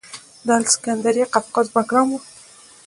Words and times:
د 0.45 0.47
الکسندریه 0.59 1.27
قفقاز 1.33 1.67
بګرام 1.75 2.07
و 2.11 2.21